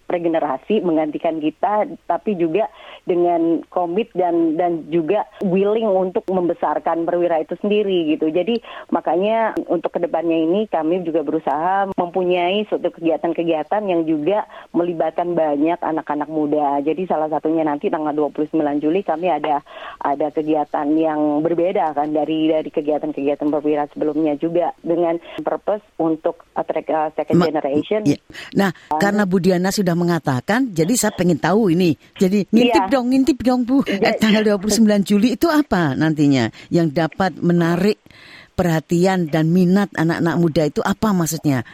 regenerasi 0.09 0.81
menggantikan 0.81 1.37
kita 1.37 1.85
tapi 2.09 2.33
juga 2.35 2.67
dengan 3.05 3.61
komit 3.69 4.09
dan 4.17 4.57
dan 4.57 4.89
juga 4.89 5.25
willing 5.45 5.87
untuk 5.87 6.25
membesarkan 6.29 7.05
perwira 7.05 7.41
itu 7.41 7.55
sendiri 7.61 8.13
gitu. 8.13 8.29
Jadi 8.33 8.61
makanya 8.89 9.53
untuk 9.69 9.95
ke 9.95 9.99
depannya 10.03 10.35
ini 10.35 10.65
kami 10.69 11.05
juga 11.05 11.21
berusaha 11.21 11.89
mempunyai 11.93 12.65
suatu 12.69 12.89
kegiatan-kegiatan 12.93 13.83
yang 13.85 14.05
juga 14.05 14.45
melibatkan 14.73 15.33
banyak 15.33 15.79
anak-anak 15.81 16.29
muda. 16.29 16.81
Jadi 16.81 17.05
salah 17.05 17.29
satunya 17.29 17.65
nanti 17.65 17.89
tanggal 17.89 18.13
29 18.13 18.53
Juli 18.81 19.01
kami 19.05 19.29
ada 19.29 19.61
ada 20.01 20.27
kegiatan 20.33 20.87
yang 20.97 21.41
berbeda 21.45 21.93
kan 21.93 22.09
dari 22.13 22.49
dari 22.49 22.69
kegiatan-kegiatan 22.69 23.47
perwira 23.49 23.85
sebelumnya 23.91 24.37
juga 24.37 24.73
dengan 24.81 25.17
purpose 25.41 25.83
untuk 25.99 26.47
attract 26.55 26.89
uh, 26.89 27.09
second 27.13 27.41
generation. 27.43 28.01
Ya. 28.07 28.17
Nah, 28.55 28.71
karena 28.97 29.27
Bu 29.27 29.37
Diana 29.43 29.69
sudah 29.69 29.93
mengatakan, 29.99 30.71
jadi 30.71 30.93
saya 30.95 31.13
pengen 31.13 31.35
tahu 31.35 31.75
ini. 31.75 31.99
Jadi 32.15 32.47
ngintip 32.47 32.83
yeah. 32.87 32.91
dong, 32.91 33.05
ngintip 33.11 33.37
dong 33.43 33.67
Bu. 33.67 33.83
Eh, 33.83 34.15
tanggal 34.15 34.41
29 34.55 35.03
Juli 35.03 35.35
itu 35.35 35.51
apa 35.51 35.93
nantinya 35.93 36.47
yang 36.71 36.87
dapat 36.89 37.35
menarik 37.43 37.99
perhatian 38.55 39.31
dan 39.31 39.51
minat 39.51 39.91
anak-anak 39.95 40.35
muda 40.39 40.63
itu 40.67 40.81
apa 40.83 41.11
maksudnya? 41.11 41.67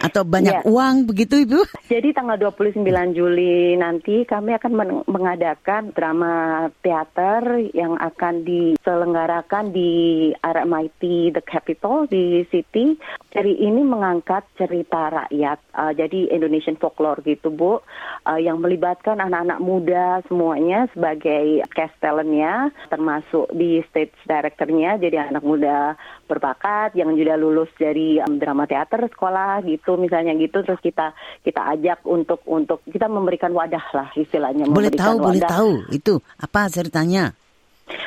Atau 0.00 0.24
banyak 0.24 0.64
ya. 0.64 0.66
uang 0.66 1.04
begitu 1.04 1.44
Ibu? 1.44 1.60
Jadi 1.92 2.16
tanggal 2.16 2.40
29 2.40 2.80
Juli 3.12 3.76
nanti 3.76 4.24
kami 4.24 4.56
akan 4.56 5.04
mengadakan 5.04 5.92
drama 5.92 6.66
teater 6.80 7.60
yang 7.76 8.00
akan 8.00 8.46
diselenggarakan 8.46 9.74
di 9.74 10.32
RMIT 10.40 11.02
The 11.36 11.42
Capital 11.44 12.08
di 12.08 12.46
City. 12.48 12.96
Jadi 13.32 13.52
ini 13.60 13.84
mengangkat 13.84 14.48
cerita 14.56 15.08
rakyat, 15.12 15.58
uh, 15.76 15.92
jadi 15.92 16.32
Indonesian 16.32 16.76
folklore 16.80 17.24
gitu 17.24 17.52
Bu, 17.52 17.80
uh, 17.80 18.40
yang 18.40 18.60
melibatkan 18.60 19.20
anak-anak 19.20 19.60
muda 19.60 20.20
semuanya 20.28 20.88
sebagai 20.92 21.64
cast 21.72 21.96
talentnya, 22.00 22.72
termasuk 22.92 23.48
di 23.56 23.80
stage 23.88 24.12
directornya, 24.28 25.00
jadi 25.00 25.32
anak 25.32 25.44
muda 25.44 25.96
berbakat 26.28 26.96
yang 26.96 27.12
sudah 27.12 27.36
lulus 27.36 27.68
dari 27.76 28.20
um, 28.20 28.36
drama 28.40 28.64
teater 28.68 29.04
sekolah 29.08 29.64
gitu 29.64 29.81
misalnya 29.98 30.32
gitu 30.38 30.62
terus 30.62 30.78
kita 30.78 31.10
kita 31.42 31.60
ajak 31.74 31.98
untuk 32.06 32.40
untuk 32.46 32.80
kita 32.86 33.10
memberikan 33.10 33.50
wadah 33.50 33.82
lah 33.92 34.08
istilahnya 34.14 34.70
boleh 34.70 34.94
tahu 34.94 35.18
wadah. 35.18 35.26
boleh 35.26 35.42
tahu 35.42 35.72
itu 35.90 36.14
apa 36.38 36.70
ceritanya 36.70 37.34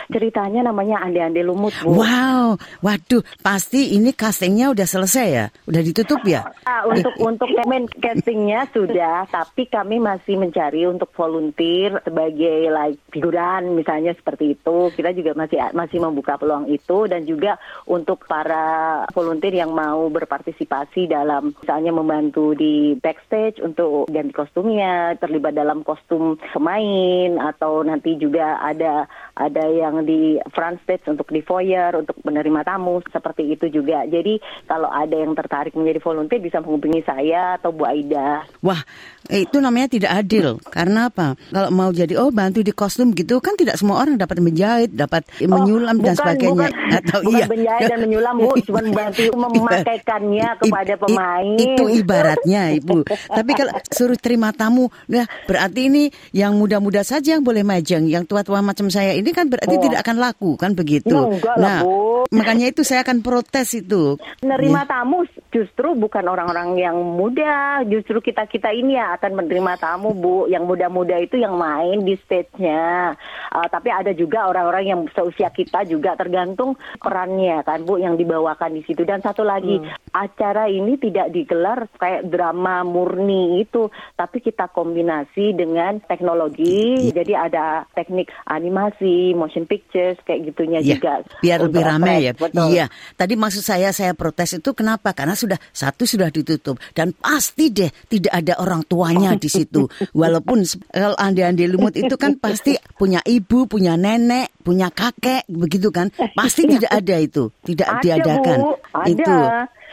Ceritanya 0.06 0.70
namanya 0.70 1.02
Ande-Ande 1.02 1.42
Lumut, 1.42 1.74
Bu. 1.82 1.98
Wow, 1.98 2.62
waduh, 2.86 3.26
pasti 3.42 3.98
ini 3.98 4.14
castingnya 4.14 4.72
udah 4.72 4.88
selesai 4.88 5.28
ya? 5.28 5.46
Udah 5.66 5.82
ditutup 5.82 6.22
ya? 6.24 6.46
Ah, 6.64 6.86
untuk 6.86 7.14
eh, 7.18 7.26
untuk 7.26 7.50
main 7.66 7.90
castingnya 7.90 8.70
sudah, 8.70 9.26
tapi 9.28 9.66
kami 9.66 9.98
masih 9.98 10.38
mencari 10.38 10.86
untuk 10.86 11.10
volunteer 11.18 11.98
sebagai 12.06 12.70
like 12.70 13.02
figuran 13.10 13.74
misalnya 13.74 14.14
seperti 14.14 14.54
itu. 14.54 14.94
Kita 14.94 15.10
juga 15.12 15.34
masih 15.34 15.58
masih 15.74 15.98
membuka 16.00 16.38
peluang 16.38 16.70
itu 16.70 17.10
dan 17.10 17.26
juga 17.26 17.58
untuk 17.90 18.24
para 18.30 19.04
volunteer 19.12 19.58
yang 19.58 19.74
mau 19.74 20.08
berpartisipasi 20.14 21.10
dalam 21.10 21.58
misalnya 21.60 21.92
membantu 21.92 22.54
di 22.54 22.94
backstage 23.02 23.58
untuk 23.60 24.06
ganti 24.14 24.34
kostumnya, 24.38 25.18
terlibat 25.18 25.58
dalam 25.58 25.82
kostum 25.82 26.38
pemain 26.54 27.42
atau 27.42 27.82
nanti 27.82 28.16
juga 28.22 28.62
ada 28.62 29.10
ada 29.34 29.65
yang 29.70 30.06
di 30.06 30.38
front 30.54 30.82
stage 30.84 31.06
untuk 31.10 31.30
di 31.30 31.42
foyer 31.42 31.94
untuk 31.96 32.18
menerima 32.24 32.62
tamu 32.66 33.02
seperti 33.10 33.54
itu 33.54 33.70
juga. 33.70 34.06
Jadi 34.06 34.40
kalau 34.66 34.90
ada 34.90 35.16
yang 35.16 35.34
tertarik 35.34 35.74
menjadi 35.74 36.00
volunteer 36.02 36.42
bisa 36.42 36.62
menghubungi 36.62 37.02
saya 37.06 37.58
atau 37.58 37.72
Bu 37.74 37.86
Aida. 37.86 38.46
Wah, 38.62 38.82
itu 39.30 39.58
namanya 39.58 39.90
tidak 39.90 40.12
adil. 40.14 40.62
Karena 40.70 41.10
apa? 41.10 41.34
Kalau 41.50 41.70
mau 41.74 41.90
jadi 41.90 42.14
oh 42.22 42.30
bantu 42.30 42.62
di 42.62 42.72
kostum 42.72 43.12
gitu 43.18 43.42
kan 43.42 43.58
tidak 43.58 43.78
semua 43.82 44.02
orang 44.02 44.20
dapat 44.20 44.38
menjahit, 44.42 44.94
dapat 44.94 45.26
oh, 45.46 45.50
menyulam 45.50 45.98
bukan, 45.98 46.06
dan 46.06 46.14
sebagainya. 46.16 46.68
Bukan, 46.70 46.72
atau 47.02 47.20
bukan 47.26 47.40
iya. 47.42 47.46
menjahit 47.50 47.88
dan 47.90 48.00
menyulam 48.06 48.36
Bu, 48.38 48.52
cuma 48.62 48.82
bantu 48.86 49.24
memakaikannya 49.34 50.48
kepada 50.62 50.94
pemain. 51.00 51.58
Itu 51.58 51.84
ibaratnya 51.90 52.62
Ibu. 52.78 52.98
Tapi 53.38 53.52
kalau 53.58 53.74
suruh 53.90 54.20
terima 54.20 54.54
tamu, 54.54 54.94
nah 55.10 55.26
berarti 55.50 55.90
ini 55.90 56.04
yang 56.36 56.58
muda-muda 56.58 57.02
saja 57.02 57.38
yang 57.38 57.44
boleh 57.44 57.66
majeng, 57.66 58.06
yang 58.06 58.24
tua-tua 58.28 58.62
macam 58.62 58.90
saya 58.94 59.16
ini 59.18 59.32
kan 59.34 59.50
berarti 59.56 59.78
oh. 59.80 59.84
tidak 59.88 60.00
akan 60.04 60.18
laku 60.20 60.52
kan 60.60 60.72
begitu. 60.76 61.16
Enggak 61.16 61.56
nah, 61.56 61.80
lah, 61.80 61.80
Bu. 61.84 62.28
makanya 62.32 62.66
itu 62.70 62.82
saya 62.84 63.02
akan 63.08 63.24
protes 63.24 63.74
itu. 63.76 64.20
Menerima 64.44 64.82
ya. 64.84 64.90
tamu 64.90 65.24
justru 65.56 65.96
bukan 65.96 66.26
orang-orang 66.28 66.76
yang 66.76 66.98
muda, 67.00 67.88
justru 67.88 68.20
kita-kita 68.20 68.76
ini 68.76 69.00
ya 69.00 69.16
akan 69.16 69.40
menerima 69.40 69.74
tamu, 69.80 70.12
Bu. 70.12 70.52
Yang 70.52 70.64
muda-muda 70.68 71.16
itu 71.24 71.40
yang 71.40 71.56
main 71.56 72.04
di 72.04 72.20
stage-nya. 72.20 73.16
Uh, 73.56 73.68
tapi 73.72 73.88
ada 73.88 74.12
juga 74.12 74.52
orang-orang 74.52 74.84
yang 74.92 75.02
seusia 75.16 75.48
kita 75.48 75.88
juga 75.88 76.20
tergantung 76.20 76.76
perannya 77.00 77.64
kan, 77.64 77.88
Bu, 77.88 77.96
yang 78.04 78.20
dibawakan 78.20 78.76
di 78.76 78.84
situ. 78.84 79.08
Dan 79.08 79.24
satu 79.24 79.48
lagi, 79.48 79.80
hmm. 79.80 80.12
acara 80.12 80.68
ini 80.68 81.00
tidak 81.00 81.32
digelar 81.32 81.88
kayak 81.96 82.28
drama 82.28 82.84
murni 82.84 83.64
itu, 83.64 83.88
tapi 84.20 84.44
kita 84.44 84.68
kombinasi 84.76 85.56
dengan 85.56 86.04
teknologi. 86.04 87.08
Jadi 87.16 87.32
ada 87.32 87.88
teknik 87.96 88.28
animasi, 88.44 89.32
motion 89.46 89.70
pictures 89.70 90.18
kayak 90.26 90.50
gitunya 90.50 90.82
ya, 90.82 90.98
juga. 90.98 91.14
Biar 91.46 91.60
lebih 91.62 91.84
ramai 91.86 92.26
ya. 92.26 92.34
Betul. 92.34 92.74
Iya. 92.74 92.90
Tadi 93.14 93.34
maksud 93.38 93.62
saya 93.62 93.94
saya 93.94 94.18
protes 94.18 94.58
itu 94.58 94.74
kenapa? 94.74 95.14
Karena 95.14 95.38
sudah 95.38 95.62
satu 95.70 96.10
sudah 96.10 96.34
ditutup 96.34 96.82
dan 96.98 97.14
pasti 97.14 97.70
deh 97.70 97.94
tidak 98.10 98.34
ada 98.34 98.58
orang 98.58 98.82
tuanya 98.90 99.38
di 99.38 99.46
situ. 99.46 99.86
Walaupun 100.20 100.66
kalau 100.90 101.14
ande-ande 101.22 101.70
lumut 101.70 101.94
itu 101.94 102.18
kan 102.18 102.42
pasti 102.42 102.74
punya 102.98 103.22
ibu, 103.22 103.70
punya 103.70 103.94
nenek, 103.94 104.50
punya 104.66 104.90
kakek 104.90 105.46
begitu 105.46 105.94
kan. 105.94 106.10
Pasti 106.34 106.66
tidak 106.74 106.90
ada 106.90 107.16
itu, 107.22 107.54
tidak 107.62 107.88
ada, 107.88 108.02
diadakan. 108.02 108.58
Bu, 108.66 108.72
ada. 108.92 109.14
Itu. 109.14 109.38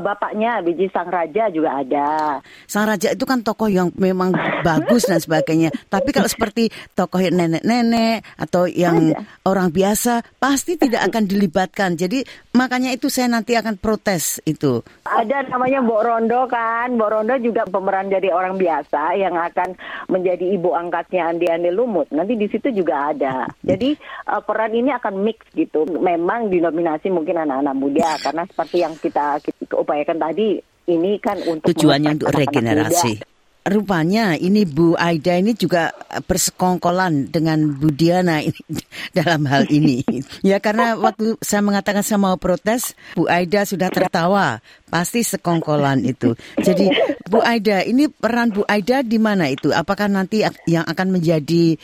Bapaknya 0.01 0.65
biji 0.65 0.89
sang 0.89 1.13
raja 1.13 1.53
juga 1.53 1.83
ada. 1.83 2.41
Sang 2.65 2.89
raja 2.89 3.13
itu 3.13 3.25
kan 3.29 3.45
tokoh 3.45 3.69
yang 3.69 3.93
memang 3.99 4.33
bagus 4.65 5.05
dan 5.05 5.21
sebagainya. 5.21 5.69
Tapi 5.91 6.15
kalau 6.15 6.31
seperti 6.31 6.73
tokoh 6.97 7.21
nenek-nenek 7.21 8.25
atau 8.41 8.65
yang 8.65 9.13
ada. 9.13 9.25
orang 9.49 9.69
biasa 9.69 10.25
pasti 10.41 10.81
tidak 10.81 11.13
akan 11.13 11.29
dilibatkan. 11.29 11.95
Jadi 11.99 12.25
makanya 12.57 12.95
itu 12.95 13.13
saya 13.13 13.29
nanti 13.29 13.59
akan 13.59 13.77
protes 13.77 14.41
itu. 14.49 14.81
Ada 15.05 15.51
namanya 15.53 15.85
Mbok 15.85 16.03
Rondo 16.03 16.41
kan. 16.49 16.97
Mbok 16.97 17.11
Rondo 17.13 17.35
juga 17.43 17.69
pemeran 17.69 18.09
jadi 18.09 18.33
orang 18.33 18.57
biasa 18.57 19.17
yang 19.19 19.37
akan 19.37 19.77
menjadi 20.09 20.57
ibu 20.57 20.73
angkatnya 20.73 21.29
Andi 21.29 21.47
Andi 21.51 21.71
Lumut. 21.73 22.09
Nanti 22.15 22.37
di 22.39 22.47
situ 22.49 22.73
juga 22.73 23.13
ada. 23.13 23.49
Jadi 23.61 23.97
uh, 24.29 24.41
peran 24.45 24.73
ini 24.73 24.91
akan 24.93 25.15
mix 25.21 25.43
gitu. 25.53 25.85
Memang 25.89 26.49
dinominasi 26.49 27.09
mungkin 27.13 27.43
anak-anak 27.43 27.77
muda 27.77 28.09
karena 28.23 28.43
seperti 28.49 28.77
yang 28.85 28.95
kita, 28.97 29.41
kita 29.43 29.75
upayakan 29.83 30.19
tadi 30.19 30.63
ini 30.91 31.19
kan 31.23 31.39
untuk 31.47 31.71
tujuannya 31.71 32.19
untuk 32.19 32.31
regenerasi. 32.35 33.23
rupanya 33.63 34.35
ini 34.35 34.67
Bu 34.67 34.99
Aida 34.99 35.39
ini 35.39 35.55
juga 35.55 35.95
bersekongkolan 36.27 37.31
dengan 37.31 37.63
Bu 37.79 37.95
Diana 37.95 38.43
ini 38.43 38.59
dalam 39.19 39.47
hal 39.47 39.71
ini. 39.71 40.03
ya 40.51 40.59
karena 40.59 40.99
waktu 40.99 41.39
saya 41.39 41.63
mengatakan 41.63 42.03
saya 42.03 42.19
mau 42.19 42.35
protes, 42.35 42.99
Bu 43.15 43.31
Aida 43.31 43.63
sudah 43.63 43.87
tertawa. 43.87 44.59
Pasti 44.91 45.23
sekongkolan 45.23 46.03
itu. 46.03 46.35
Jadi 46.59 46.91
Bu 47.31 47.39
Aida, 47.39 47.87
ini 47.87 48.11
peran 48.11 48.51
Bu 48.51 48.67
Aida 48.67 49.07
di 49.07 49.23
mana 49.23 49.47
itu? 49.47 49.71
Apakah 49.71 50.11
nanti 50.11 50.43
yang 50.67 50.83
akan 50.83 51.15
menjadi 51.15 51.79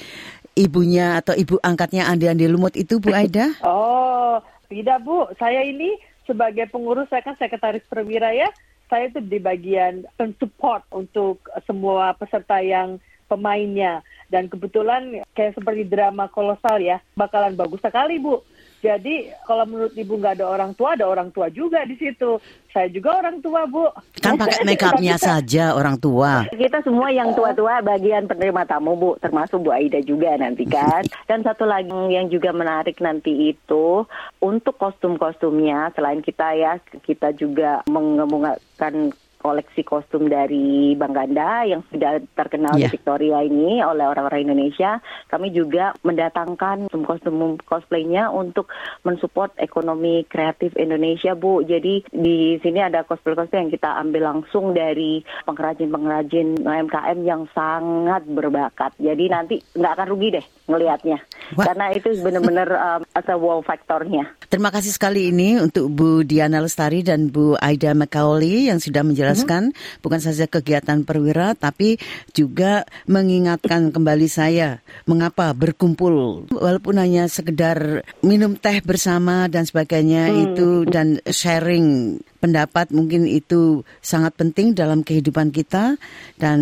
ibunya 0.58 1.22
atau 1.22 1.38
ibu 1.38 1.62
angkatnya 1.62 2.10
Andi 2.10 2.26
Andi 2.26 2.50
Lumut 2.50 2.74
itu 2.74 2.98
Bu 2.98 3.14
Aida? 3.14 3.54
Oh, 3.62 4.42
tidak 4.66 4.98
Bu. 5.06 5.30
Saya 5.38 5.62
ini 5.62 5.94
sebagai 6.28 6.68
pengurus, 6.68 7.08
saya 7.08 7.24
kan 7.24 7.40
sekretaris 7.40 7.82
perwira 7.88 8.36
ya 8.36 8.52
saya 8.88 9.12
itu 9.12 9.20
di 9.20 9.38
bagian 9.38 10.08
support 10.40 10.82
untuk 10.90 11.44
semua 11.68 12.16
peserta 12.16 12.58
yang 12.64 12.96
pemainnya. 13.28 14.00
Dan 14.28 14.48
kebetulan 14.48 15.24
kayak 15.32 15.56
seperti 15.56 15.88
drama 15.88 16.28
kolosal 16.28 16.80
ya 16.80 17.00
bakalan 17.16 17.56
bagus 17.56 17.80
sekali 17.80 18.20
bu 18.20 18.44
jadi 18.78 19.34
kalau 19.42 19.66
menurut 19.66 19.90
ibu 19.98 20.14
nggak 20.14 20.38
ada 20.38 20.46
orang 20.46 20.70
tua, 20.78 20.94
ada 20.94 21.10
orang 21.10 21.34
tua 21.34 21.50
juga 21.50 21.82
di 21.82 21.98
situ. 21.98 22.38
Saya 22.70 22.86
juga 22.94 23.18
orang 23.18 23.42
tua 23.42 23.66
bu. 23.66 23.90
Kan 24.22 24.38
pakai 24.38 24.62
make 24.62 24.86
upnya 24.86 25.18
saja 25.18 25.74
orang 25.74 25.98
tua. 25.98 26.46
Kita 26.46 26.78
semua 26.86 27.10
yang 27.10 27.34
tua-tua 27.34 27.82
bagian 27.82 28.30
penerima 28.30 28.62
tamu 28.70 28.94
bu, 28.94 29.10
termasuk 29.18 29.66
Bu 29.66 29.74
Aida 29.74 29.98
juga 29.98 30.38
nanti 30.38 30.62
kan. 30.62 31.02
Dan 31.28 31.42
satu 31.42 31.66
lagi 31.66 31.90
yang 31.90 32.30
juga 32.30 32.54
menarik 32.54 33.02
nanti 33.02 33.50
itu 33.50 34.06
untuk 34.38 34.78
kostum-kostumnya 34.78 35.90
selain 35.98 36.22
kita 36.22 36.54
ya 36.54 36.78
kita 37.02 37.34
juga 37.34 37.82
mengemukakan 37.90 39.10
koleksi 39.38 39.86
kostum 39.86 40.26
dari 40.26 40.92
Bang 40.98 41.14
Ganda 41.14 41.64
yang 41.64 41.86
sudah 41.88 42.18
terkenal 42.34 42.74
yeah. 42.76 42.90
di 42.90 42.98
Victoria 42.98 43.40
ini 43.46 43.80
oleh 43.80 44.04
orang-orang 44.04 44.50
Indonesia. 44.50 44.98
Kami 45.30 45.54
juga 45.54 45.94
mendatangkan 46.02 46.90
kostum 47.06 47.56
cosplaynya 47.62 48.28
untuk 48.34 48.68
mensupport 49.06 49.54
ekonomi 49.62 50.26
kreatif 50.26 50.74
Indonesia, 50.74 51.38
Bu. 51.38 51.62
Jadi 51.62 52.04
di 52.10 52.58
sini 52.60 52.82
ada 52.82 53.06
cosplay-cosplay 53.06 53.66
yang 53.66 53.72
kita 53.72 53.90
ambil 54.02 54.34
langsung 54.34 54.74
dari 54.74 55.22
pengrajin-pengrajin 55.46 56.62
UMKM 56.62 57.18
yang 57.24 57.46
sangat 57.54 58.26
berbakat. 58.26 58.92
Jadi 58.98 59.24
nanti 59.30 59.54
nggak 59.74 59.94
akan 59.94 60.08
rugi 60.10 60.28
deh 60.38 60.46
ngelihatnya. 60.68 61.18
Karena 61.56 61.94
itu 61.94 62.10
benar-benar 62.20 62.68
um, 62.74 63.00
as 63.14 63.28
a 63.30 63.36
wow 63.38 63.62
faktornya. 63.62 64.28
Terima 64.48 64.72
kasih 64.72 64.92
sekali 64.92 65.30
ini 65.30 65.60
untuk 65.60 65.92
Bu 65.92 66.24
Diana 66.24 66.60
Lestari 66.60 67.04
dan 67.04 67.28
Bu 67.28 67.54
Aida 67.60 67.92
McCauley 67.94 68.72
yang 68.72 68.80
sudah 68.80 69.04
menjelaskan 69.04 69.28
menjelaskan 69.28 69.62
hmm. 69.72 70.00
bukan 70.00 70.20
saja 70.20 70.44
kegiatan 70.48 71.04
perwira 71.04 71.52
tapi 71.54 72.00
juga 72.32 72.88
mengingatkan 73.06 73.92
kembali 73.94 74.28
saya 74.30 74.80
mengapa 75.04 75.52
berkumpul 75.52 76.48
walaupun 76.50 76.96
hanya 76.98 77.26
sekedar 77.26 78.02
minum 78.24 78.56
teh 78.56 78.80
bersama 78.82 79.46
dan 79.46 79.68
sebagainya 79.68 80.32
hmm. 80.32 80.38
itu 80.50 80.68
dan 80.88 81.18
sharing 81.28 82.18
pendapat 82.38 82.94
mungkin 82.94 83.26
itu 83.26 83.82
sangat 83.98 84.34
penting 84.38 84.72
dalam 84.72 85.02
kehidupan 85.02 85.50
kita 85.50 85.98
dan 86.38 86.58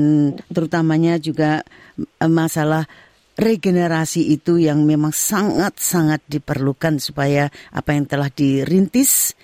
terutamanya 0.49 1.21
juga 1.21 1.61
eh, 2.01 2.31
masalah 2.31 2.89
regenerasi 3.37 4.33
itu 4.33 4.57
yang 4.57 4.83
memang 4.89 5.13
sangat-sangat 5.13 6.25
diperlukan 6.25 6.99
supaya 6.99 7.53
apa 7.71 7.93
yang 7.93 8.09
telah 8.09 8.33
dirintis 8.33 9.37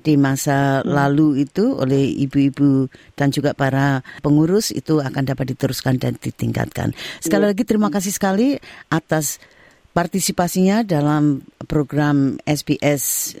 di 0.00 0.16
masa 0.16 0.80
hmm. 0.80 0.88
lalu 0.88 1.44
itu 1.44 1.76
oleh 1.76 2.08
ibu-ibu 2.24 2.88
dan 3.12 3.28
juga 3.28 3.52
para 3.52 4.00
pengurus 4.24 4.72
itu 4.72 4.98
akan 5.02 5.28
dapat 5.28 5.52
diteruskan 5.52 6.00
dan 6.00 6.16
ditingkatkan. 6.16 6.96
Sekali 7.20 7.44
iya. 7.44 7.50
lagi 7.52 7.62
terima 7.68 7.92
kasih 7.92 8.12
sekali 8.14 8.56
atas 8.88 9.36
partisipasinya 9.92 10.86
dalam 10.86 11.44
program 11.68 12.40
SBS 12.48 13.36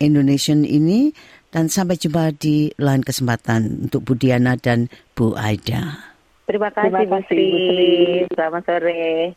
Indonesian 0.00 0.64
ini 0.64 1.12
dan 1.52 1.68
sampai 1.68 2.00
jumpa 2.00 2.32
di 2.36 2.72
lain 2.80 3.04
kesempatan 3.04 3.88
untuk 3.88 4.04
Bu 4.04 4.12
Diana 4.16 4.56
dan 4.56 4.88
Bu 5.12 5.36
Aida. 5.36 6.07
Terima 6.48 6.72
kasih, 6.72 6.88
Terima 6.88 7.20
kasih 7.20 7.44
Bu 7.52 7.58
Sri. 7.68 7.92
Selamat 8.32 8.62
sore. 8.64 9.36